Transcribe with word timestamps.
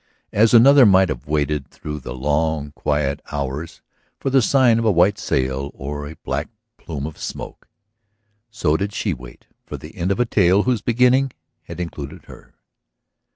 As 0.31 0.51
another 0.55 0.83
might 0.87 1.09
have 1.09 1.27
waited 1.27 1.67
through 1.69 1.99
the 1.99 2.15
long, 2.15 2.71
quiet 2.71 3.21
hours 3.31 3.81
for 4.19 4.31
the 4.31 4.41
sign 4.41 4.79
of 4.79 4.85
a 4.85 4.89
white 4.91 5.19
sail 5.19 5.69
or 5.75 6.07
a 6.09 6.15
black 6.23 6.47
plume 6.79 7.05
of 7.05 7.19
smoke, 7.19 7.67
so 8.49 8.75
did 8.75 8.93
she 8.93 9.13
wait 9.13 9.45
for 9.63 9.77
the 9.77 9.95
end 9.95 10.11
of 10.11 10.19
a 10.19 10.25
tale 10.25 10.63
whose 10.63 10.81
beginning 10.81 11.33
had 11.65 11.79
included 11.79 12.23
her. 12.25 12.55